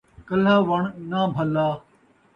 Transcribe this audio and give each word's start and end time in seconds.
کلھا 0.27 0.55
وݨ 0.67 0.81
ناں 1.09 1.27
بھلا 1.35 1.67